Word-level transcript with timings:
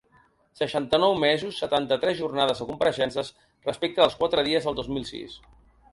Seixanta-nou 0.59 1.13
mesos, 1.23 1.59
setanta-tres 1.65 2.17
jornades 2.21 2.63
de 2.63 2.69
compareixences, 2.71 3.31
respecte 3.71 4.03
dels 4.05 4.19
quatre 4.23 4.47
dies 4.49 4.69
del 4.71 4.79
dos 4.81 4.91
mil 4.97 5.11
sis. 5.13 5.41